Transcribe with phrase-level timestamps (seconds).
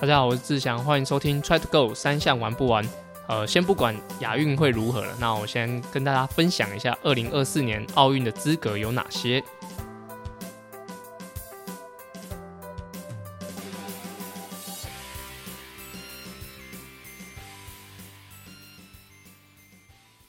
[0.00, 2.88] 大家好，我是志祥，欢迎收听 Try to Go 三项玩不完。
[3.26, 9.42] 呃，先不管亚运会如何了，那我先跟大家分享一下二零二四年奥运的资格有哪些。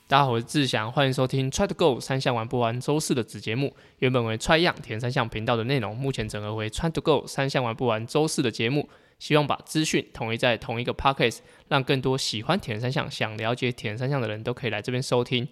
[0.08, 3.76] 大家好，我是志祥，欢迎收听 Try to Go 三项玩不完周四的子节目。
[4.00, 8.90] 原本为 Try 样田三项频道的内容，目前整合为 Try to Go 三项玩不完周四的节目。
[9.20, 15.48] 希望把资讯统一在同一个 Podcast，让更多喜欢铁人三项、想了解铁人三项的人都可以来这边收听。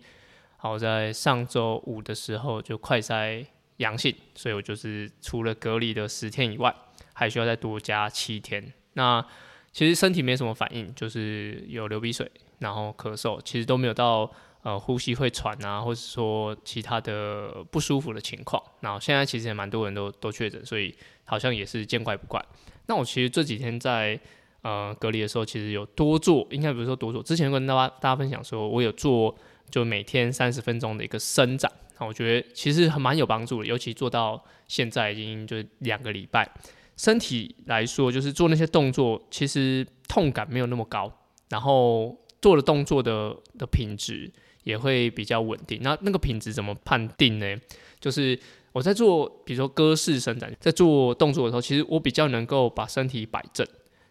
[0.57, 3.45] 好，在上周五的时候就快筛
[3.77, 6.73] 阳性，所以我就是除了隔离的十天以外，
[7.13, 8.73] 还需要再多加七天。
[8.93, 9.23] 那
[9.71, 14.31] 其实身体没什么反应，就是有流鼻水，然后咳嗽，其实都没有到。
[14.63, 18.61] 呃，呼吸会喘啊，或者说其他的不舒服的情况。
[18.81, 20.93] 然后现在其实也蛮多人都都确诊，所以
[21.23, 22.43] 好像也是见怪不怪。
[22.87, 24.19] 那我其实这几天在
[24.63, 29.33] 呃隔离的时候，其实有多做，应该不是说多做，之前跟大家大家分享说，我有做
[29.69, 31.71] 就每天三十分钟的一个伸展。
[31.99, 36.49] 那我觉得其实还蛮有帮助的，尤其做到现在已经就两个礼拜，
[36.97, 41.11] 身体来说就是做那些动作，其实痛感没有那么高，
[41.49, 44.29] 然后做的动作的的品质。
[44.67, 45.79] 也会比较稳定。
[45.81, 47.55] 那那个品质怎么判定呢？
[48.01, 48.37] 就是
[48.73, 53.65] 我在做，比如说鸽式伸展，在做动作的时候，其实我比较能够把身体摆正。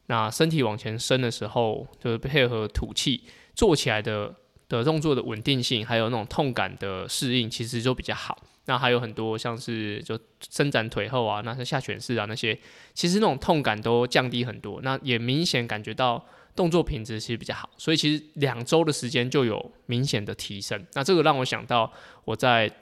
[0.06, 3.22] 那身体往前伸的时候，就是配合吐气，
[3.54, 4.34] 做起来的
[4.68, 8.38] 的动作的稳定性，还有那种痛感的适应，其实就比较好。
[8.66, 10.18] 那还有很多像是就
[10.50, 12.56] 伸展腿后啊，那些下犬式啊那些，
[12.94, 14.80] 其实那种痛感都降低很多。
[14.82, 16.24] 那也明显感觉到。
[16.56, 20.86] 动作品质其实比较好，所以其实两周的时间就有明显的提升。
[20.94, 21.92] 那这个让我想到
[22.24, 22.72] 我在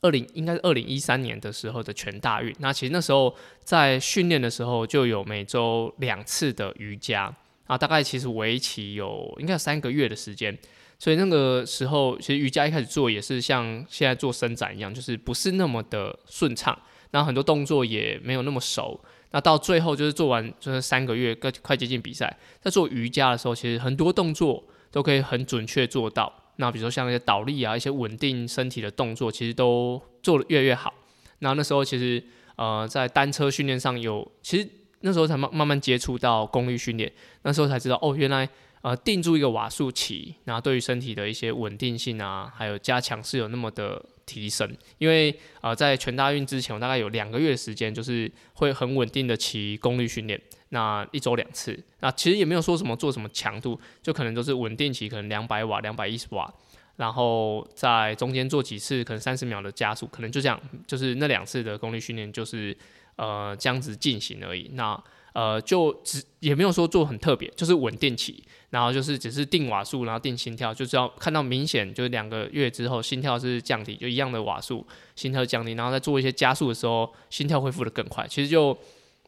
[0.00, 2.54] 二零应该是二零一三年的时候的全大运。
[2.60, 3.34] 那其实那时候
[3.64, 7.34] 在训练的时候就有每周两次的瑜伽
[7.66, 10.56] 啊，大概其实为期有应该有三个月的时间。
[11.00, 16.78] 所以那个时候其实瑜伽一开始做也是像现在做伸展一样，就是不是那么的顺畅，
[17.10, 19.00] 然后很多动作也没有那么熟。
[19.30, 26.30] 那到最后就是做完，就是三个月，快快接近比赛，在做瑜伽的时候，其实很多动作都可以很准确做到。
[26.56, 30.92] 那比如说像那些倒立啊，一些稳定身体的动作，其实都做的越来越好。
[31.38, 32.22] 那那时候其实
[32.56, 34.68] 呃，在单车训练上有，其实
[35.00, 37.10] 那时候才慢慢慢接触到功率训练，
[37.42, 38.46] 那时候才知道哦，原来
[38.82, 44.04] 呃定住一个瓦数起，然后对于身体的一些稳定性啊，还有加强是有那么的。
[44.26, 56.48] 提升，因为呃，在全大运之前，我大概有两个月的时间，就是会很稳定的骑功率训练，那一周两次，那其实也没有说什么做什么强度，就可能都是稳定骑，可能两百瓦、两百一十瓦，
[56.94, 62.76] 然后在中间做几次，可能三十秒的加速，可能就这样，就是那两次的功率训练，就是
[63.16, 64.70] 呃这样子进行而已。
[64.74, 65.02] 那
[65.32, 78.26] 呃，就只也没有说做很特别，就是稳定期，然后就是只是定瓦数，然后定心跳，就是要看到明显，就是两个月之后心跳是降低，就一样的瓦数，心跳降低，然后再做一些加速的时候，心跳恢复的更快。
[78.28, 78.76] 其实就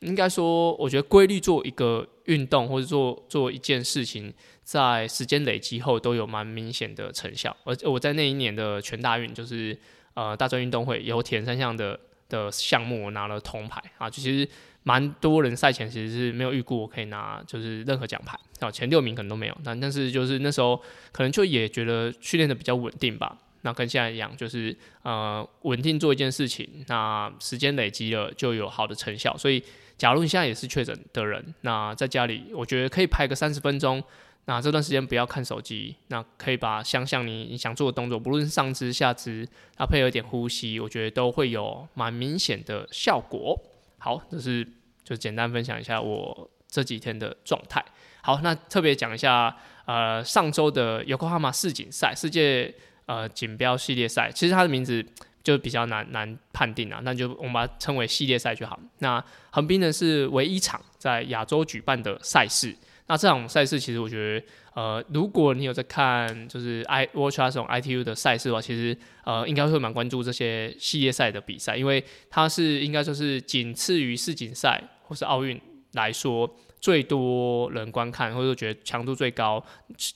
[0.01, 7.57] 应该说，我觉得规律做一个运动或者做做一件事情，在时间累积后都有蛮明显的成效。
[7.63, 9.79] 而我在那一年的全大运，就是
[10.15, 14.49] 呃大专运动会有铁人三项的的项目，拿了铜牌啊，就其实。
[14.85, 19.57] 蛮多人赛前其实是没有预估我可以拿就是任何奖牌啊，前六名可能都没有。
[19.65, 20.81] 那但是就是那时候
[21.13, 23.39] 可能就也觉得训练的比较稳定吧。
[23.65, 29.37] 那跟现在一样，就是呃稳定做一件事情，那时间累积了就有好的成效。
[29.37, 29.63] 所以
[29.97, 34.03] 假如你现在也是确诊的人，那在家里我觉得可以拍个三十分钟，
[34.47, 43.57] 那这段时间不要看手机，那可以把想想你你想做的动作，不论是上肢下肢，搭配有一点呼吸，我觉得都会有蛮明显的效果。
[44.03, 44.67] 好，这是
[45.05, 47.81] 就简单分享一下我这几天的状态。
[48.21, 52.75] 好，那特别讲一下，呃，上周的有 m 马世锦赛世界
[53.07, 55.05] 呃锦标系列赛，其实它的名字
[55.45, 58.77] 就比较难难判定啊，那就我们把它称为系列赛就好。
[58.99, 62.77] 那横滨呢是唯一场在亚洲举办的赛事。
[63.07, 75.61] 那这场赛事其实我觉得，呃，如果你有在看就是 i watch 这种 ITU 的赛事的话，其实呃应该会蛮关注这些系列赛的比赛，因为它是应该说是仅次于世锦赛或是奥运
[75.93, 79.63] 来说最多人观看，或者说觉得强度最高，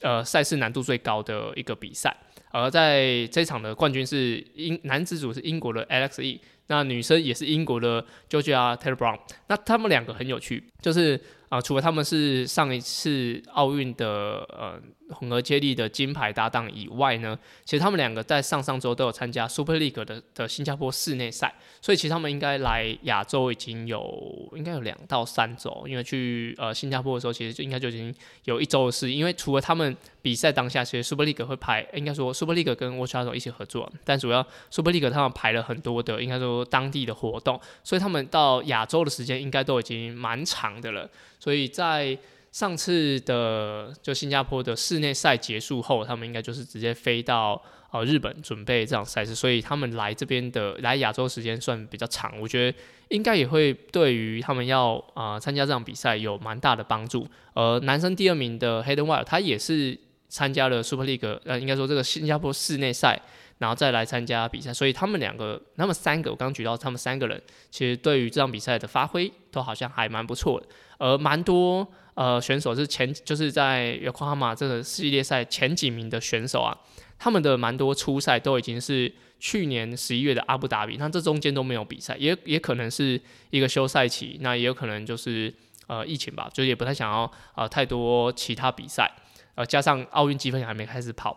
[0.00, 2.16] 呃，赛事难度最高的一个比赛。
[2.50, 9.18] 而在这场的冠军是英男子组是英国的 Alex E，那女生也是英国的 Georgia Taylor Brown。
[9.48, 14.80] 那他们两个很有趣，就是啊，除了他们是上一次奥运的呃
[15.10, 28.14] 混合接力的金牌搭档以外呢，其实他们两个在上上周都有参加 Super League 的的新加坡室内赛，所以其实他们应该来亚洲已经有应该有两到三周，因为去呃新加坡的时候，其实就应该就已经
[28.44, 33.36] 有一周的事，因为除了他们比赛当下，其实 Super League 会排，应该说 Super League 跟 World c h a m p i o n
[33.36, 41.08] 一起合作，但主要 Super League 他们排了很多的，应该说当地的活动，所以他们到亚洲的时间应该都已经蛮长的了。
[41.38, 42.18] 所以在
[42.56, 57.28] 上次的就新加坡的室内赛结束后，他们应该就是直接飞到呃日本准备这场赛事，所以他们来这边的来亚洲时间算比较长，我觉得应该也会对于他们要啊参加这场比赛有蛮大的帮助。
[57.52, 59.94] 而男生第二名的 Hayden w i l e 他也是
[60.28, 63.20] 参加了 Super League，呃，应该说这个新加坡室内赛。
[63.58, 70.66] 然后再来参加比赛，所以他们两个，他们三个，我刚举到他们三个人，其实对于这场比赛的发挥都好像还蛮不错的。
[70.98, 76.76] 而蛮多呃选手是前就是在 Yokohama 这个系列赛前几名的选手啊，
[77.18, 83.18] 他们的蛮多初赛都已经是去年十一月的阿布达比，那这中间都没有比赛，也也可能是
[83.48, 85.50] 一个休赛期，那也有可能就是
[85.86, 89.10] 呃疫情吧，就也不太想要呃太多其他比赛，
[89.56, 91.36] 呃加上奥运积分还没开始跑。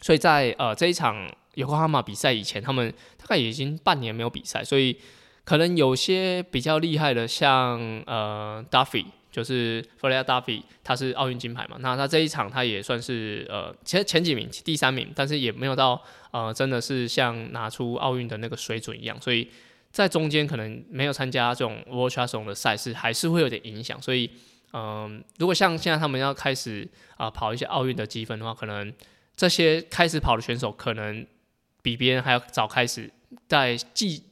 [0.00, 4.96] 所以在呃这一场有克哈马比赛以前，他们大概已经半年没有比赛，所以
[5.44, 16.02] 可能有些比较厉害的，像呃 Duffy，就是弗雷亚 Duffy，他是奥运金牌嘛，那他这一场他也算是呃前前几名，第三名，但是也没有到
[16.32, 19.48] 呃真的是像拿出奥运的那个水准一样，所以
[19.90, 24.00] 在中间可能没有参加这种 World c h a s o n 的赛事，还是会有点影响。
[24.00, 24.30] 所以
[24.72, 28.92] 嗯，如果像现在他们要开始啊跑一些奥运的积分的话，可能。
[29.34, 31.26] 这些开始跑的选手可能
[31.80, 33.10] 比别人还要早开始，
[33.48, 34.22] 在季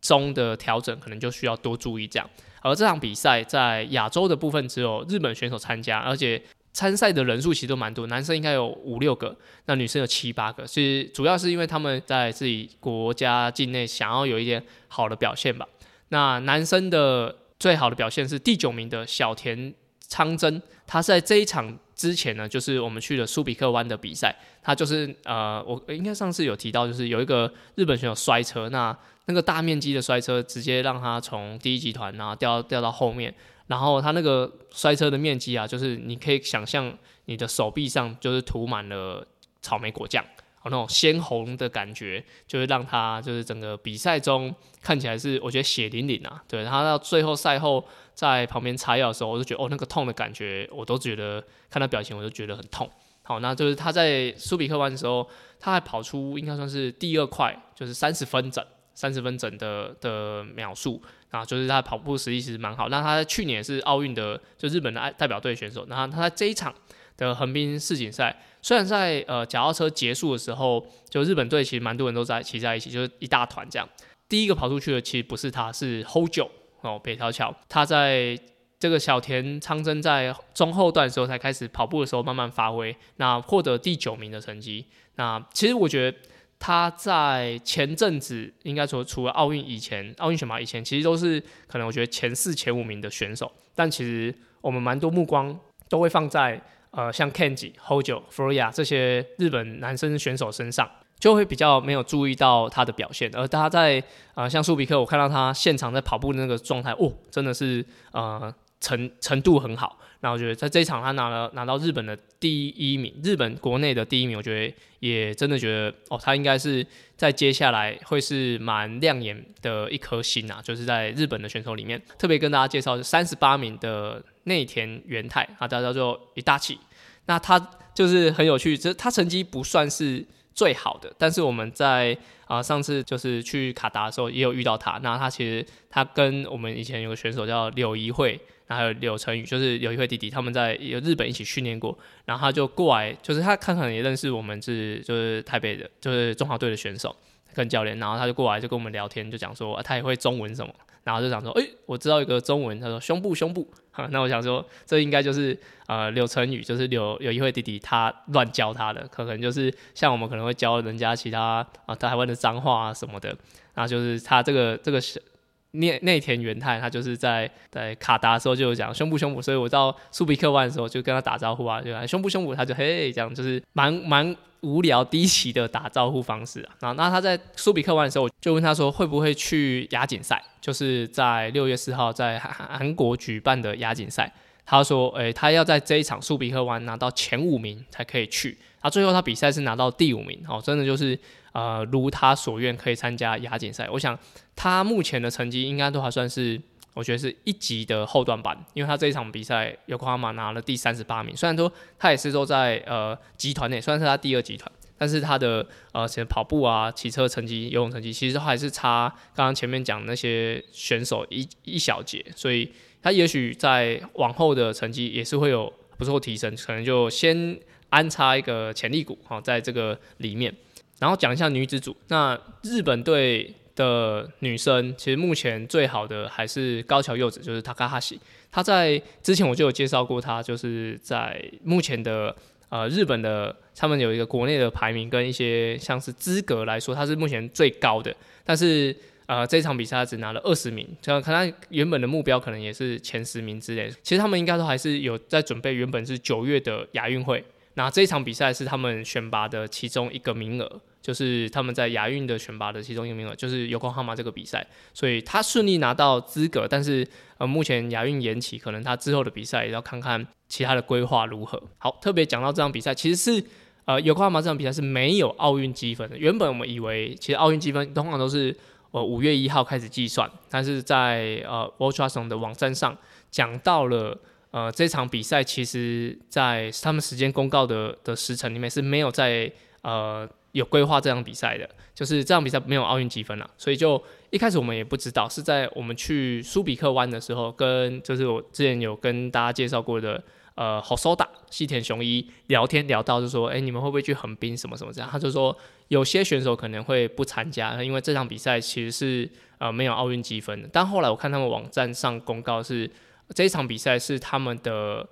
[0.00, 2.28] 中的调整可能就需要多注意这样。
[2.62, 10.66] 而这场比赛在亚洲的部分只有日本选手参加，而且参赛的人数其实都蛮多，男生应该有五六个，那女生有七八个。
[10.66, 15.68] 是主要是因为他们在自己国家境内想要有一点好的表现吧。
[16.08, 19.74] 那男生的最好的表现是第九名的小田
[20.08, 21.78] 昌真，他在这一场。
[21.96, 28.94] 之前呢，就是我们去了苏比克湾的比赛，他就是呃，我应该上次有提到，就是有一个日本选手摔车，那
[29.24, 33.34] 那个大面积的摔车，直接让他从第一集团然后掉掉到后面，
[33.68, 36.94] 然后他那个摔车的面积啊，就是你可以想象
[37.24, 39.26] 你的手臂上就是涂满了
[39.62, 40.22] 草莓果酱。
[40.68, 46.42] 那种鲜红的感觉，就会让他就是整个比赛中看起来是我觉得血淋淋啊。
[46.48, 47.84] 对他到最后赛后
[48.14, 52.90] 在旁边擦药的时候，我就觉得哦，那个痛的感觉，我都觉得看他表情，我就觉得很痛。
[53.22, 55.28] 好，那就是他在苏比克湾的时候，
[55.58, 58.64] 他还跑出应该算是第二快，就是三十分整，
[58.94, 62.88] 三十分整的的秒数啊，就是他跑步实力其实蛮好。
[62.88, 65.86] 那他在去年是奥运的，就日本的代表队选手。
[65.88, 66.74] 然后他在这一场
[67.16, 68.36] 的横滨世锦赛。
[68.66, 73.88] 虽然在呃脚踏车结束的时候，就日本队其实蛮多人都在骑在一起，就是一大团这样。
[74.28, 77.54] 第一个跑出去的其实不是他，是 Hold 九哦，北条桥。
[77.68, 78.36] 他在
[78.80, 84.84] 这个小田昌真在中后段的时候才开始跑步的时候慢慢发挥，那获得第九名的成绩。
[85.14, 86.18] 那其实我觉得
[86.58, 93.52] 他在前阵子应该说除了奥运以前，奥运选拔以前，其实都是可能我觉得前四前五名的选手。
[93.76, 95.56] 但其实我们蛮多目光
[95.88, 96.60] 都会放在。
[96.96, 100.90] 呃，像 Kenji、Hojo、Furya 这些日本男生选手身上，
[101.20, 103.30] 就会比较没有注意到他的表现。
[103.36, 104.02] 而他在
[104.34, 109.98] 呃，像苏比克，我看到他现场在跑步的那个状态，哦，真的是呃程程度很好。
[110.20, 116.84] 然后我觉得在这一场他拿了拿到日本的第一名，日本国内的第一名，我觉得也真的觉得哦，他应该是
[117.14, 126.78] 在接下来会是蛮亮眼的一颗星啊，就是在日本的选手里面，特别跟大家介绍是三十八名的内田元太啊，大家叫做一大气。
[127.26, 127.58] 那他
[127.94, 132.16] 就是很有趣，这他成绩不算是最好的，但是我们在
[132.46, 134.98] 啊上次就是去卡达的时候也有遇到他。
[135.02, 141.96] 那他其实他跟我们以前有个选手叫柳怡慧，然后还有柳成宇，就是柳怡慧弟弟，他们在有日本一起训练过。
[142.24, 147.14] 然后他就过来，就是他看可能也认识我们是就是台北的，就是中华队的选手
[147.54, 147.98] 跟教练。
[147.98, 150.72] 然后他就过来就跟我们聊天，就讲说他也会中文什么。
[151.06, 163.28] 然后就想说，哎，我知道一个中文，他说胸部胸部，哈，那我想说，这应该就是呃柳成宇，就是柳有一位弟弟他乱教他的，可能就是像我们可能会教人家其他啊台湾的脏话啊什么的，
[163.72, 165.22] 然后就是他这个这个是
[165.70, 174.34] 内内田元太，他就是在在卡达的时候就有讲胸部胸部，所以我到苏比克湾的时候就跟他打招呼啊，就胸部胸部，他就嘿这样，就是蛮蛮
[174.66, 176.74] 无聊低级的打招呼方式啊。
[176.80, 184.32] 然后那他在苏比克湾的时候，我就问他说会不会去亚锦赛，就是在六月四号在韩韩国举办的亚锦赛。
[184.64, 188.58] 他说，诶，他要在这一场苏比克湾拿到前五名才可以去。
[188.80, 191.18] 啊最后他比赛是拿到第五名，哦，真的就是。
[191.52, 193.88] 呃，如他所愿，可以参加亚锦赛。
[193.90, 194.18] 我想
[194.54, 196.60] 他目前的成绩应该都还算是，
[196.96, 201.36] 我觉得是一级的后段版，因为他这一场比赛有夸马拿了第三十八名。
[201.36, 212.24] 虽然说他也是都在呃集团内，虽然是他第二集团，但是他的呃其实跑步啊、骑车成绩、游泳成绩，其实还是差刚刚前面讲那些选手一一小节。
[212.34, 212.72] 所以
[213.02, 217.60] 他也许在往后的成绩也是会有不错提升，可能就先
[217.90, 220.54] 安插一个潜力股哈，在这个里面。
[220.98, 228.18] 然后讲一下女子组，那日本队的女生其实目前最好的还是高桥柚子，就是 Takahashi。
[228.50, 232.34] 她在之前我就有介绍过她，就是在目前的
[232.70, 238.12] 呃日本的他们有一个国内的排名跟一些像是资格来说，她是目前最高的。
[238.44, 243.90] 但是呃这场比赛只拿了二十名，这看她原本的目标可能也是前十名之类。
[244.02, 247.44] 其实他们应该都还是有在准备原本是九月的亚运会。
[247.74, 256.66] 那这一场比赛是他们选拔的其中一个名额，就是他们在亚运的选拔的其中一个名额，就是有空号码这个比赛，所以他顺利拿到资格。
[256.68, 257.06] 但是
[257.38, 261.62] 呃，目前亚运延期，可能他之后的比赛也要看看其他的规划如何。
[261.78, 263.44] 好，特别讲到这场比赛，其实是
[263.84, 266.18] 呃有空号码这场比赛是没有奥运积分的。
[266.18, 268.52] 原本我们以为其实奥运积分通常都是
[268.90, 272.98] 呃五月一号开始计算，但是在呃 Ultrason 的网站上
[273.30, 274.18] 讲到了。
[274.52, 280.26] 呃，这场比赛其实，在他们时间公告的的时辰里面是没有在呃
[280.58, 290.22] 有规划这场比赛的，就是这场比赛没有奥运积分了，所以就一开始我们也不知道，是在我们去苏比克湾的时候，跟就是我之前有跟大家介绍过的
[290.54, 295.56] 呃好收打西田雄一聊天聊到，就说哎你们会不会去横滨什么什么这样，他就说
[295.88, 302.90] 有些选手可能会不参加，因为这场比赛其实是呃没有奥运积分的，但后来我看他们网站上公告是。
[303.34, 305.04] 这一场比赛是他们的，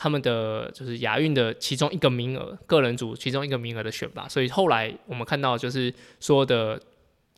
[0.00, 4.28] 他们的就是亚运的其中一个名额，个人组其中一个名额的选拔。
[4.28, 6.80] 所以后来我们看到，就是说的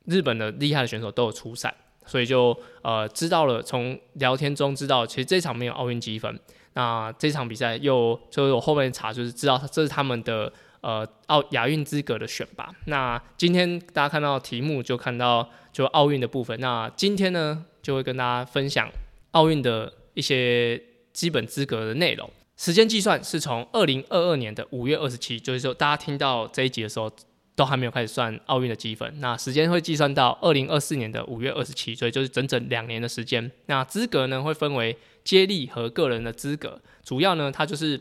[0.05, 1.75] 日本的厉害的选手都有出赛，
[2.05, 6.39] 所以就呃知道了，从聊天中知道，其实这场没有奥运积分。
[6.75, 10.53] 那这场比赛又就是我后面查，就是知道这是他们的
[10.83, 12.71] 呃奥亚运资格的选拔。
[12.85, 16.61] 那今天大家看到题目就看到就奥运的部分。
[16.61, 18.87] 那今天呢就会跟大家分享
[19.31, 19.93] 奥运的。
[20.13, 20.77] 一些
[21.13, 22.29] 基本资格的内容，
[22.61, 27.11] 时间计算是从二零二二年的五月二十七，就是说大家听到这一集的时候，
[27.57, 29.19] 都还没有开始算奥运的积分。
[29.19, 33.51] 那时间会计算到二零二四年的五月二十七，所以就是整整两年的时间。
[33.65, 37.99] 那资格呢会分为接力和个人的资格，主要呢它就是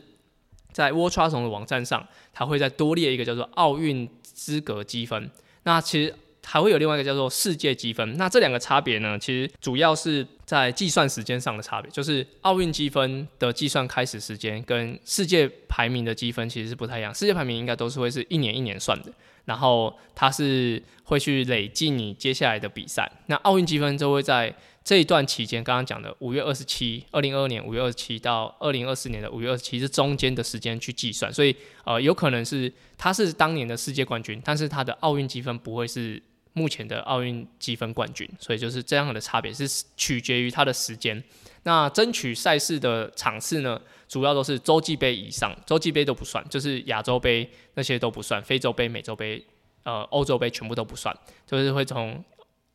[0.72, 5.30] 在 World t r a s o n 的网站上，它会再多列一个叫做奥运资格积分。
[5.62, 6.14] 那其实。
[6.44, 17.14] 还会有另外一个叫做世界积分，那这两个差别呢，其实主要是在计算时间上的差别，就是奥运积分的计算开始时间跟世界排名的积分其实是不太一样。
[17.14, 19.12] 世界排名应该都是会是一年一年算的，
[19.44, 23.10] 然后它是会去累计你接下来的比赛。
[23.26, 31.54] 那奥运积分就会在这一段期间，刚刚讲的五月二十七，二零二二年五月二十七到二零二四年的五月二十七是中间的时间去计算，所以
[31.84, 36.20] 呃有可能是他是当年的世界冠军，但是他的奥运积分不会是。
[36.52, 39.66] 目前的奥运积分冠军，所以就是这样的差别是
[39.96, 41.22] 取决于他的时间。
[41.62, 49.44] 那争取赛事的场次呢，主要都是洲际杯以上，洲际杯都不算，就是亚洲杯那些都不算，非洲杯、美洲杯、
[49.84, 51.16] 呃欧洲杯全部都不算，
[51.46, 52.24] 就是会从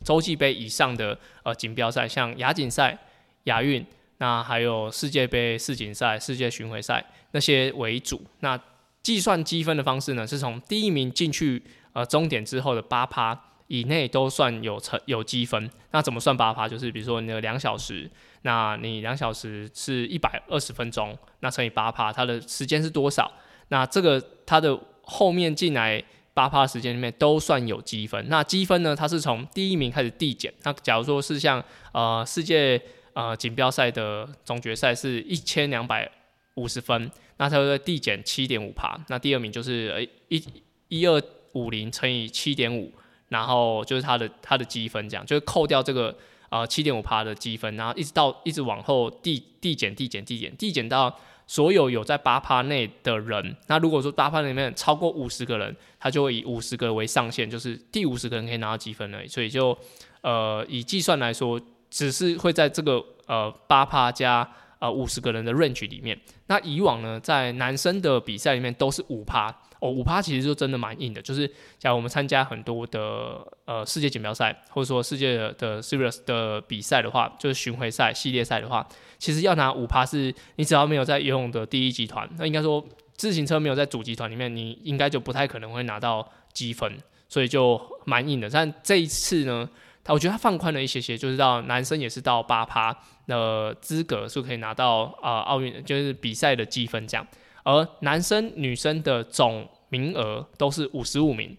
[0.03, 2.97] 洲际杯以上的呃锦标赛，像亚锦赛、
[3.45, 3.85] 亚运，
[4.19, 8.21] 那还有世界杯、世锦赛、世界巡回赛那些为主。
[8.39, 8.57] 那
[9.01, 11.61] 计算积分的方式呢，是从第一名进去
[11.93, 13.51] 呃终点之后的八趴。
[13.67, 16.69] 以内都算有成有积分，那怎么算八趴？
[16.69, 18.07] 就是比如说你的两小时，
[18.43, 23.31] 那你两小时是一百二十分钟，那乘以八趴，它的时间是多少？
[23.69, 26.03] 那这个它的后面进来
[26.35, 28.23] 八趴时间里面都算有积分。
[28.29, 28.95] 那积分呢？
[28.95, 30.53] 它是从第一名开始递减。
[30.61, 32.79] 那假如说是像呃世界
[33.13, 36.07] 呃锦标赛的总决赛是一千两百
[36.55, 38.95] 五十分，那它会递减七点五趴。
[39.07, 40.43] 那第二名就是呃一
[40.89, 41.19] 一二
[41.53, 42.93] 五零乘以七点五。
[43.29, 46.15] 然后就是它的它的积分，这样就是扣掉这个
[46.49, 51.13] 呃七点五趴的积分，然后一直到一直往后递递减递减递减递减到
[51.47, 53.55] 所有有在八趴内的人。
[53.67, 59.27] 那如果说八趴里面超过五十个人，他就会以五十个为上限，就是第五十个人可以拿到积分了。
[59.27, 59.77] 所以就
[60.21, 64.47] 呃以计算来说，只是会在这个呃八趴加
[64.79, 66.19] 呃五十个人的 range 里面。
[66.47, 69.55] 那以往呢，在男生的比赛里面都是五趴
[69.85, 71.21] 哦，五趴其实就真的蛮硬的。
[71.21, 78.87] 就是假如我们参加很多的呃世界锦标赛，或者说世界的 serious 的比赛的话，就是巡回赛、系列赛的话，
[79.17, 86.97] 其实要拿五趴是，你只要没有在游泳的第一集团，那应该说自行车没有在主集团里面，你应该就不太可能会拿到积分，
[87.29, 88.49] 所以就蛮硬的。
[88.49, 89.69] 但这一次呢？
[90.07, 97.27] 他我觉得他放宽了一些些，就是到男生也是到八趴的资格是可以拿到啊奥运就是比赛的积分这样，
[97.63, 101.55] 而男生女生的总名额都是五十五名，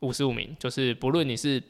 [0.00, 1.62] 五十五名就是不论你是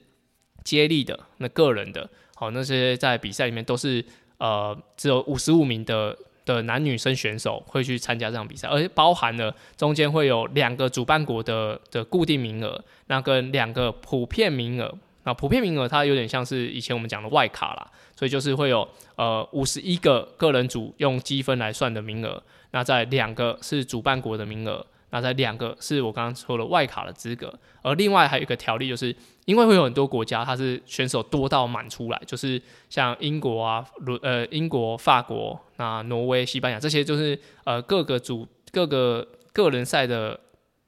[0.65, 4.05] 接力的那个人的，好那些在比赛里面都是
[4.39, 14.93] 呃只有五十五名的的男女生选手会去参加这场比赛，而且包含了中间会有两个主办国的的固定名额，那跟两个普遍名额。
[15.25, 40.39] 那普遍名额它有点像是以前我们讲的外卡啦，所以就是会有呃五十一个个人组用积分来算的名额，那在两个是主办国的名额，那在两个是我刚刚说的外卡的资格，而另外还有一个条例，就是因为会有很多国家它是选手多到满出来，就是像英国啊、伦呃英国、法国、那挪威、西班牙这些，就是呃各个组各个个人赛的。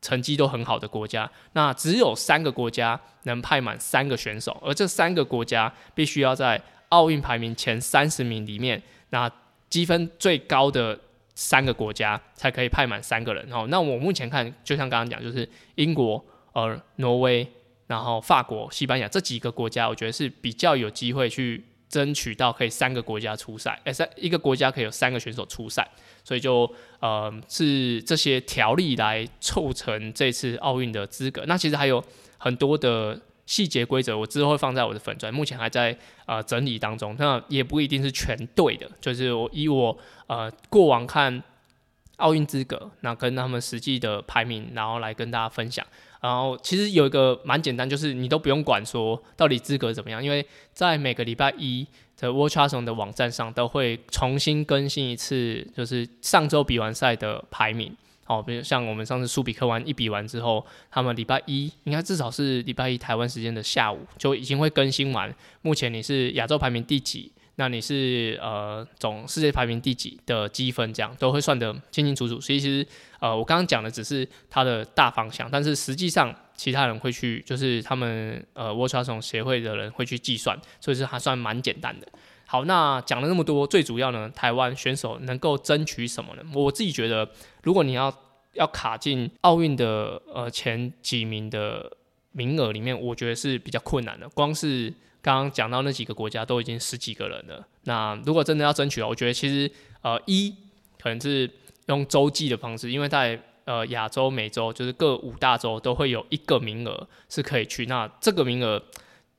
[0.03, 6.59] 成绩都很好的国家，那只有三个国家能派满三个选手，而这三个国家必须要在
[6.89, 9.31] 奥运排名前三十名里面，那
[9.69, 10.99] 积分最高的
[11.40, 13.50] 三个国家才可以派满三个人。
[13.50, 17.47] 哦，那我目前看，就像刚刚讲，就是英国、呃挪威、
[17.87, 21.64] 然后法国、西班牙这几个国家，我觉得是比较有机会去。
[21.90, 25.85] 争取到可以三个国家出赛，哎，三一个国家可以有三个选手出赛，
[26.23, 31.42] 所以就呃是这些条例来凑成这次奥运的资格。
[31.49, 32.00] 那其实还有
[32.38, 33.20] 很多的
[33.50, 37.16] 细节规则，我之后会放在我的粉砖，目前还在呃整理当中。
[37.19, 41.42] 那也不一定是全对的，就是我以我呃过往看
[42.19, 45.85] 奥运资格，那跟他们实际的排名，然后来跟大家分享。
[46.21, 51.85] 然后其实有一个蛮简单，就是你都不用管说到底资格怎么样，因为在每个礼拜一
[52.16, 57.92] 的 w a t c h a s o n 的网站上都会重新更新一次，就是上周比完赛的排名。
[58.31, 67.33] 哦，比如像我们上次苏比克完一比完之后，他们礼拜一应该至少是礼拜一台湾时间的下午就已经会更新完，目前你是亚洲排名第几？
[67.57, 72.40] 那你是呃总世界排名第几的积分，这样都会算得清清楚楚。
[72.40, 72.87] 所以其实
[73.19, 82.07] 呃我刚刚讲的只是它的大方向，但是实际上其他人会去，就是他们呃 watch 从协会的人会去计算，所以是还算蛮简单的。
[82.51, 86.43] 好，那讲了那么多，最主要呢，台湾选手能够争取什么呢？
[86.53, 87.31] 我自己觉得，
[87.63, 88.13] 如果你要
[88.55, 91.97] 要卡进奥运的呃前几名的
[92.33, 94.93] 名额里面，我觉得是比较困难的，光是。
[95.23, 100.51] 刚刚讲到那几个国家都已经十几个人了，那如果真的要争取，我觉得其实呃一
[100.99, 101.49] 可能是
[101.89, 108.83] 用洲际的方式，因为在呃亚洲、美洲就是各五大洲都会有一个名额是可以去，那这个名额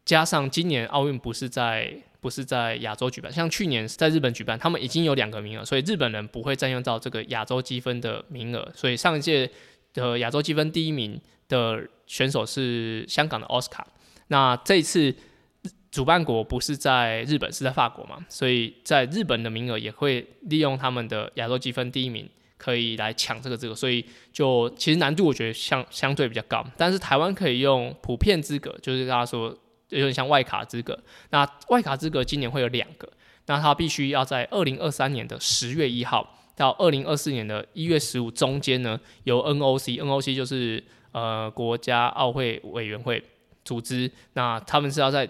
[0.06, 9.51] 加上今年奥运不是在不是在亚洲举办，像去年在日本举办，他们已经有两个名额，所以日本人不会占用到这个亚洲积分的名额，所以上一届
[9.93, 13.86] 的亚洲积分第一名的选手是香港的奥斯卡，
[14.27, 15.13] 那这一次。
[15.91, 18.25] 主办国不是在日本，是在法国嘛？
[18.29, 23.75] 所以在日本的名额也会利用他们的亚洲积分第一名，可以来抢这个资格。
[23.75, 26.65] 所以就其实难度我觉得相相对比较高。
[26.77, 29.53] 但是台湾可以用普遍资格，就是大家说
[29.91, 30.97] 有点像外卡资格。
[31.30, 33.08] 那外卡资格今年会有两个，
[33.45, 43.23] 那它必须要在二零二三年的十月一号到二零二四年的一月十五中间呢，由 NOC，NOC 就是呃国家奥会委员会
[43.63, 45.27] 组织，那他们是要在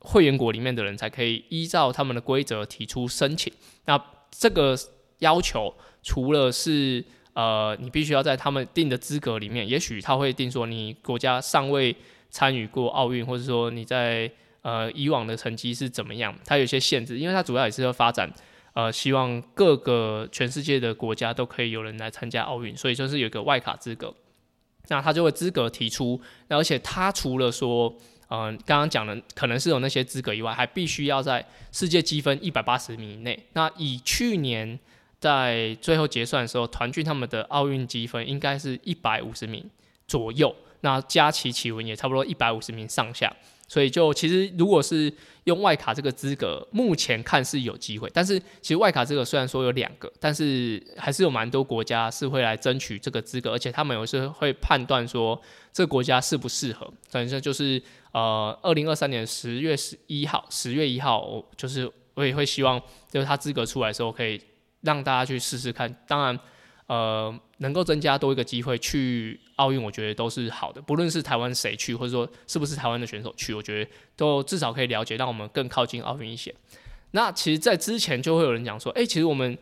[0.00, 3.52] 会员国里面的人才可以依照他们的规则提出申请。
[3.86, 4.76] 那这个
[5.18, 11.94] 要求除了是呃，你必须要在他们定的资格里面，也许他会定说你国家尚未
[12.30, 14.30] 参与过奥运，或者说你在
[14.62, 18.30] 呃以往的成绩是怎么样，它有些限制，因为它主要也是要发展
[18.74, 24.14] 呃，希望各个全世界的国家都可以有人来参加奥运，所以就是有一个外卡资格，
[24.88, 27.94] 那他就会资格提出，那而且他除了说。
[28.30, 33.46] 嗯，刚刚讲的可能是有那些资格以外，还必须要在世界积分一百八十名以内。
[33.54, 34.78] 那以去年
[35.18, 39.70] 在最后结算的时候，团聚他们的奥运积分应该是一百五十名
[40.06, 43.34] 左右，那加其奇文也差不多一百五十名上下。
[43.70, 45.12] 所以就其实如果是
[45.44, 48.10] 用外卡这个资格，目前看是有机会。
[48.14, 55.38] 但是其实外卡这个虽然说有两个，但是还是有蛮多国家是会来争取这个资格，而且他们有时会判断说
[55.70, 57.82] 这个国家适不适合，反正就是。
[58.10, 64.40] 呃，二零二三年十月十一号，十月一号，我就是我也会希望，就是他资格出来的时候，可以
[64.80, 65.94] 让大家去试试看。
[66.08, 66.36] 当然，
[66.88, 70.80] 呃，能够增加多一个机会去奥运，我觉得都是好的。
[70.80, 76.54] 不论是台湾谁去，或者说是不是台湾的选手去，我觉得都至少可以了解，让我们更靠近奥运一些。
[77.10, 79.56] 那其实，在之前就会有人讲说，哎，其实我们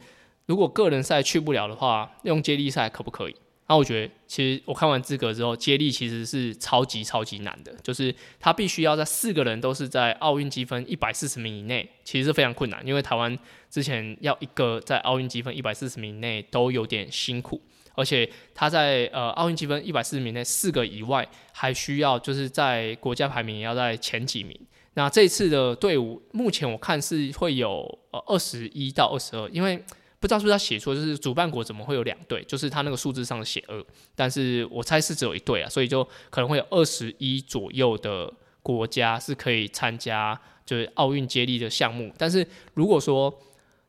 [0.46, 3.36] 如果个人赛去不了的话，用接力赛可不可以？
[3.68, 12.80] 那我觉得，其实我看完资格之后，接力其实是超级超级难的，就是他必须要在四个人都是在奥运积分一百四十名以内，其实是非常困难。
[12.86, 13.36] 因为台湾
[13.68, 17.60] 之前要一个在奥运积分一百四十名以内都有点辛苦，
[17.96, 24.56] 而且他在呃奥运积分一百四十名内四个以外，还需要就是在国家排名也要在前几名。
[24.94, 29.82] 那这次的队伍目前我看是会有呃二十一到二十二，因为。
[30.18, 32.42] 不知道是不是他写错，就是主办国怎么会有两队？
[32.44, 42.10] 就是他那个数字上写二，但是我猜是只有一队啊，所以就可能会有二十一左右的国家是可以参加就是奥运接力的项目。
[42.16, 43.32] 但是如果说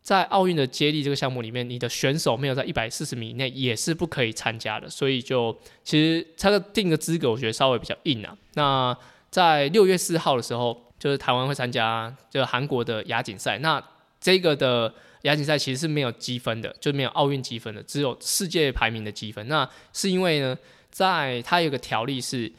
[0.02, 4.90] 在奥运的接力这个项目里面，你的选手没有在一百四十米以内，也是不可以参加的。
[4.90, 8.38] 所以就其实他的定的资格，我觉得稍微比较硬啊。
[8.56, 8.98] 那
[9.32, 13.82] 在六月四号的时候，就是台湾会参加就韩国的亚锦赛，那
[14.20, 14.94] 这个的。
[15.28, 19.46] 亚锦赛其实是没有积分的，就没有奥运积分的，只有世界排名的积分。
[19.48, 20.58] 那是因为呢，
[20.90, 22.52] 在它有个条例是，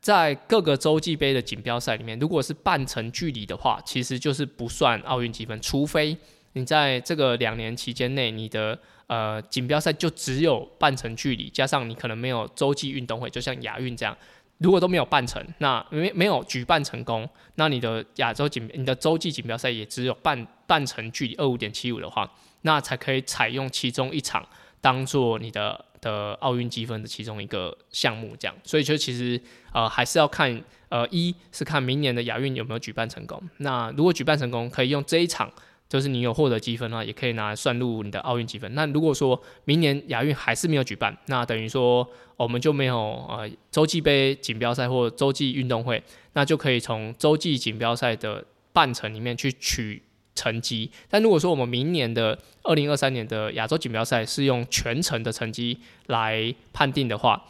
[0.00, 6.16] 在各个洲际杯的锦标赛里面，如果是半程距离的话，其实就是不算奥运积分，除非
[6.54, 14.16] 你在这个两年期间内，你的呃锦标赛就只有半程距离，加上你可能没有洲际运动会，就像亚运这样。
[14.58, 22.30] 如果都没有办成，那没没有举办成功，那你的亚洲锦你的洲际锦标赛也只有半半程距离二五点七五的话，
[22.62, 24.46] 那才可以采用其中一场
[24.80, 28.54] 当做你的的奥运积分的其中一个项目，这样。
[28.64, 29.40] 所以就其实
[29.72, 35.50] 呃还是要看呃一是看明年的亚运有没有举办成功，那如果举办成功，可以用这一场。
[35.86, 38.74] 就是你有获得积分的话，也可以拿来算入你的奥运积分。
[38.74, 42.96] 那如果说明年亚运还是没有举办，那等于说我们就没有
[43.28, 50.02] 呃洲际杯锦标赛或洲际运动会，那就可以从洲际锦标赛的半程里面去取
[50.34, 50.90] 成绩。
[51.08, 57.42] 但如果说我们明年的二零二三年的亚洲锦标赛是用全程的成绩来判定的话，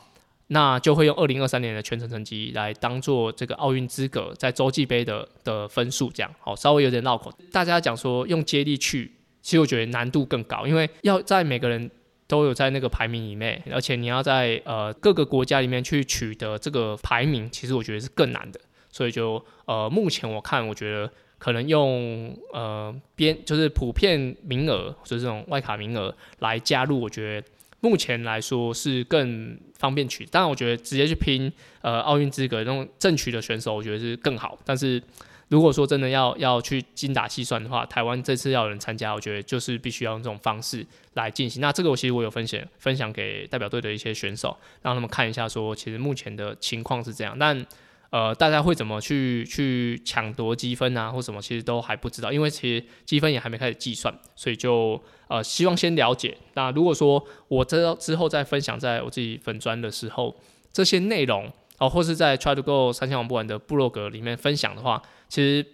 [0.49, 7.33] 那就会用二零二三年的全程成绩来当做这个奥运资格在洲际杯的的分数，这样好稍微有点绕口。
[7.51, 11.91] 大家讲说用接力去，其实我觉得难度更高，因为要在每个人
[12.27, 18.61] 都有在那个排名以内，而且你要在呃各个国家里面去取得这个排名，其实我觉得是更难的。
[18.91, 27.47] 所以就呃目前我看，我觉得可能用呃边就是普遍名额，就是这种外卡名额来加入，我觉得。
[27.81, 34.59] 目前来说是更方便取，当然我觉得直接去拼呃奥运资格那种正取的选手，我觉得是更好。
[34.65, 35.03] 但是
[35.49, 41.61] 如果说真的要要去精打细算的话，台湾这次要有人参加，我觉得就是必须要用这种方式来进行。
[41.61, 47.67] 那这个我其实我有分享分享给代表队的一些选手，让他们看一下说，其实目前的情况是这样，但。
[48.15, 56.39] 呃，大家会怎么去去抢夺积分啊，或什么，其实都还不知道，因为其实积分也还没开始计算，所以就呃希望先了解。
[56.55, 60.33] 那如果说我知道之后再分享在我自己粉砖的时候，
[60.73, 65.67] 这些内容哦，或是在 Try to Go 三千万不完的部落格里面分享的话，其实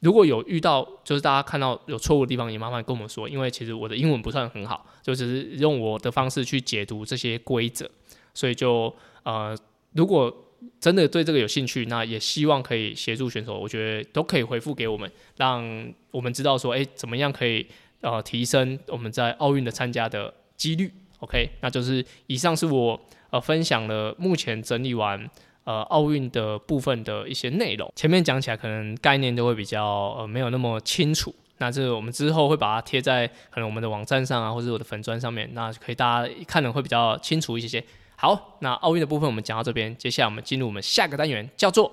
[0.00, 7.86] 如果有遇到就是大家看到有错误的地方，也麻烦跟我们说，因为其实我的英文不算很好，就只是用我的方式去解读这些规则，
[8.32, 9.54] 所以就呃
[9.92, 10.34] 如果。
[10.80, 17.66] 真的对这个有兴趣，那也希望可以协助选手，我觉得都可以回复给我们，让我们知道说，哎，怎么样可以
[18.00, 20.92] 呃提升我们在奥运的参加的几率。
[21.20, 25.30] OK，那就是以上是我呃分享了目前整理完
[25.64, 27.92] 呃奥运的部分的一些内容。
[27.94, 37.84] 前面讲起来可能概念都会比较呃没有那么清楚，那这我们之后会把它贴在可能我们的网站上啊，或者我的粉砖上面，那可以大家看的会比较清楚一些些。
[38.24, 41.92] 好，那奥运的部分我们讲到这边，接下来我们进入我们下个单元，叫做。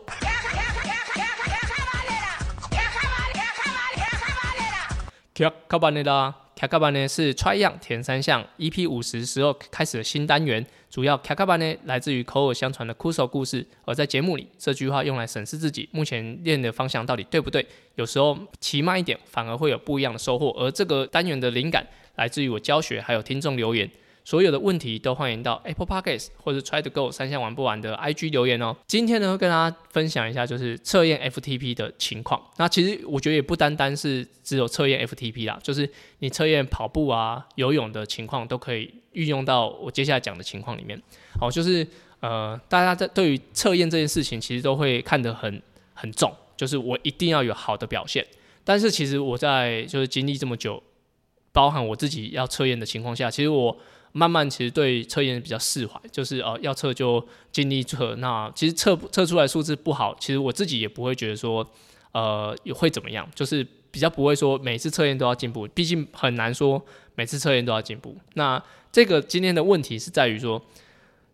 [5.33, 17.65] 卡卡班内啦，卡卡班呢是 try 样填三项 EP 五十时候开始的新单元，主要卡卡班呢来自于口耳相传的酷手故事，而在节目里这句话用来审视自己目前练的方向到底对不对，
[17.95, 21.87] 有时候骑慢一点反而会有不一样的收获，而这个单元的灵感
[22.17, 23.89] 来自于我教学还有听众留言。
[24.29, 28.75] 所有的问题都欢迎到 Apple Podcasts 或者 Try to Go 三项玩不完的 IG 留言哦。
[28.85, 32.39] 今天呢，跟大家分享一下就是测验 FTP 的情况。
[32.57, 35.89] 那其实我觉得也不单单是只有测验 FTP 啦，就是
[36.19, 41.01] 你测验跑步啊、游泳的情况都可以运用到我接下来讲的情况里面。
[41.39, 41.87] 好，就是
[42.19, 45.59] 呃，大家在对于测验这件事情，其实都会看得很。
[45.95, 48.23] 很重，就是我一定要有好的表现。
[48.63, 50.81] 但是其实我在就是经历这么久，
[51.51, 53.75] 包含我自己要测验的情况下，其实我
[54.12, 58.15] 慢慢其实对测验比较释怀，就是呃要测就尽力测。
[58.15, 61.67] 那其实测测出来数字不好，其实我自己也不会觉得说
[62.12, 66.84] 呃会怎么样，就是比较不会说每次测验都要进步，毕竟很难说
[67.15, 68.15] 每次测验都要进步。
[68.34, 70.62] 那这个今天的问题是在于说，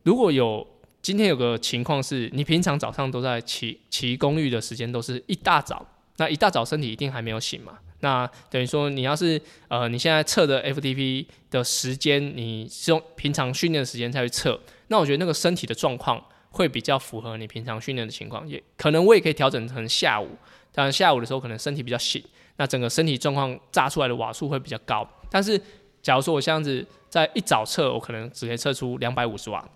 [0.04, 0.66] 如果有
[1.02, 5.86] 今天有个情况是你平常早上都在骑骑公寓的时间都是一大早，
[6.18, 7.80] 那一大早身体一定还没有醒嘛？
[8.06, 20.30] 那等于说你要是呃你现在测的 FTP 的时间，你是用平常训练的时间再去测，那我觉得那个身体的状况会比较符合你平常训练的情况，也可能我也可以调整成下午，
[20.72, 22.24] 当然下午的时候可能身体比较醒，
[22.58, 25.08] 那整个身体状况炸出来的瓦数会比较高。
[25.32, 25.60] 但是
[26.04, 29.68] 假如说我这样子在一早测，我可能只可以测出两百五十瓦，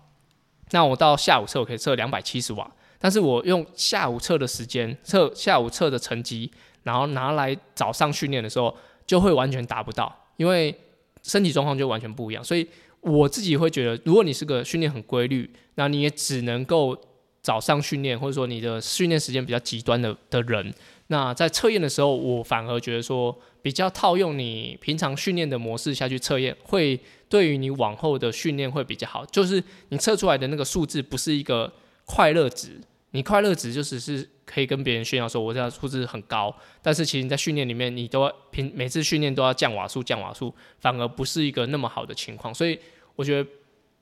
[0.70, 6.52] 那我到下午测我可以测两百七十瓦，但是我用下午测的时间测下午测的成绩。
[6.82, 8.74] 然后拿来早上训练的时候，
[9.06, 10.74] 就会完全达不到，因为
[11.22, 12.42] 身体状况就完全不一样。
[12.42, 12.66] 所以
[13.00, 16.96] 我自己会觉得，如果你是个训练很规律，那你也只能够
[17.42, 20.72] 早上训练，或者说你的训练时间比较极端的的人，
[21.08, 29.24] 那在测验的时候，我反而觉得说，比较套用你平常训练的模式下去测验，会对于你往后的训练会比较好。
[29.26, 31.72] 就是你测出来的那个数字不是一个
[32.04, 32.80] 快乐值。
[33.12, 42.54] 你快乐值就只是可以跟别人炫耀说，我这样数字很高，但是其实你在训练里面，你都平每次训练都要降瓦数，降瓦数，反而不是一个那么好的情况。
[42.54, 42.78] 所以
[43.16, 43.50] 我觉得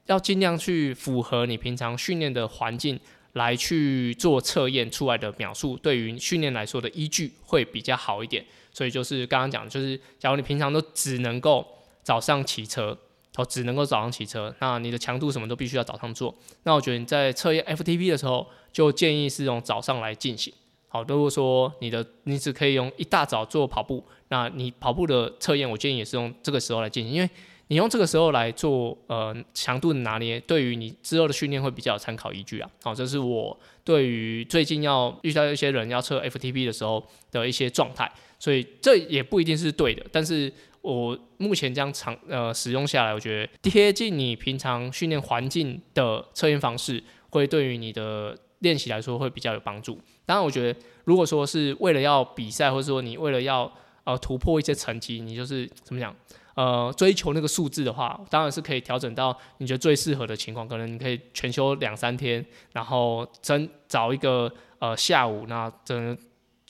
[0.07, 3.01] 要尽量去符合你平常训练的环境
[3.33, 8.45] 来去做测验出来的秒数，对于训练来说的依据会比较好一点。
[8.73, 11.67] 所以就是刚刚讲，就是假如你平常都只能够
[12.03, 12.99] 早上骑车。
[13.39, 16.35] 哦，只能够早上骑车，那你的强度什么都必须要早上做。
[16.65, 20.53] 那我觉得你在测验 FTP 的时候，就建议是用早上来进行。
[20.89, 27.31] 好，如果说你的你只可以用一大早做跑步，那你跑步的测验，我建议也是用这个时候来进行，因为
[27.69, 32.69] 你用这个时候来做呃强度的拿捏，对于你之后的训练会比较有参考依据啊。
[32.83, 40.53] 好，这是我对于最近要遇到一些人要测 FTP 的时候的一些状态，所以这也不一定是对的，但是。
[40.91, 50.01] 我目前这样长呃使用下来，我觉得贴近你平常训练环境的测验方式，会对于你的练习来说会比较有帮助。
[50.25, 53.71] 当然，我觉得如果说是为了要比赛，或者说你为了要
[54.05, 56.17] 呃突破一些成绩，你就是怎么讲
[56.55, 60.67] 呃追求那个数字的话，当然是可以调整到你觉得最适合的情况。
[60.67, 66.17] 可能你可以全休两三天，然后真找一个呃下午，那真。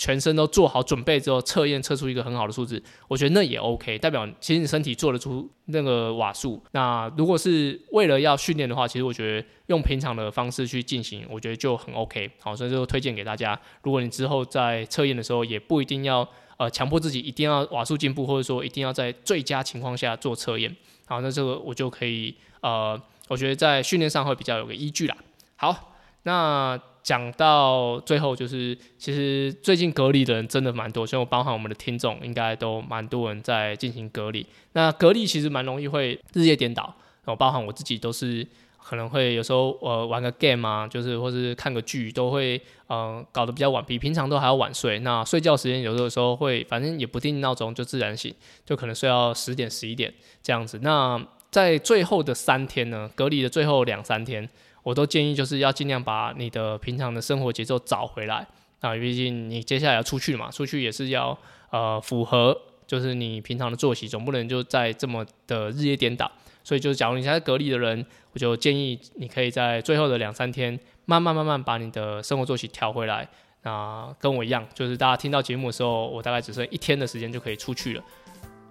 [0.00, 6.62] 全身都做好准备之后，测验测出一个很好的数字，我觉得那也 OK，代表其实你身体做得出那个瓦数。
[6.70, 12.30] 那如果是为了要训练的话，其实我觉得用平常的方式去进行，我觉得就很 OK。
[12.40, 13.61] 好，所以就推荐给大家。
[13.82, 16.26] 如果你之后在测验的时候，也不一定要
[16.58, 20.76] 呃强迫自己一定要瓦数进步，或者说一定要在最佳情况下做测验。
[21.06, 25.16] 好，那这个我就可以呃，我觉得在训练上会比较有个依据啦。
[25.56, 26.80] 好，那。
[27.09, 34.44] 讲到最后，就是其实最近隔离的人真的蛮多，所以包含我们的听众，应该都蛮多人在进行隔离。
[34.75, 36.83] 那隔离其实蛮容易会日夜颠倒，
[37.25, 38.47] 然后包含我自己都是
[38.85, 44.99] 可能会有时候呃玩个 game 啊，就是或是看个剧，都会呃搞得比较晚，比平常都还要晚睡。
[44.99, 48.35] 那睡觉时间有的时候会，反正也不定闹钟就自然醒，
[48.66, 50.79] 就可能睡到十点十一点这样子。
[50.83, 51.18] 那
[51.51, 54.47] 在最后的三天呢，隔离的最后两三天。
[54.88, 58.46] 我都建议就是要尽量把你的平常的生活节奏找回来
[58.81, 61.37] 啊，毕竟你接下来要出去嘛，出去也是要
[61.68, 66.31] 呃符合就是你平常的作息，总不能就在这么的日夜颠倒。
[66.64, 73.29] 所以就是假如你现在隔离的人，我就建议你可以在最后的两三天慢慢慢慢把你的生活作息调回来。
[73.64, 78.03] 那跟我一样，就是大家听到节目的时候，我大概只剩一天的时间就可以出去了。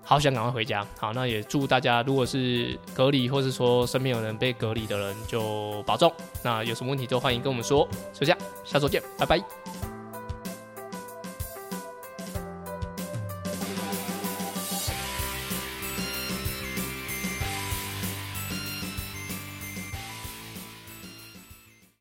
[0.09, 6.09] 好想赶快回家，好，那也祝大家，如果是隔离，或是说身边有人被隔离的人，就保重。
[6.41, 7.85] 那有什么问题都欢迎跟我们说。
[8.13, 9.86] 就这样，下周见，拜拜。